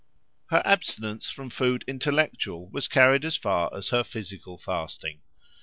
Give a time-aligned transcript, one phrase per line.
[0.47, 5.21] Her abstinence from food intellectual was carried as far as her physical fasting.